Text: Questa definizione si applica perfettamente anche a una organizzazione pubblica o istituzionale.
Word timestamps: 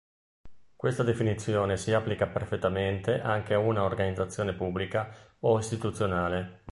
Questa 0.75 1.03
definizione 1.03 1.77
si 1.77 1.93
applica 1.93 2.25
perfettamente 2.25 3.21
anche 3.21 3.53
a 3.53 3.59
una 3.59 3.83
organizzazione 3.83 4.53
pubblica 4.55 5.13
o 5.41 5.59
istituzionale. 5.59 6.63